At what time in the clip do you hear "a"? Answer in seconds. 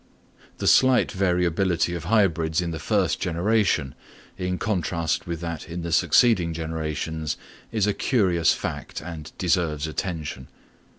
7.85-7.93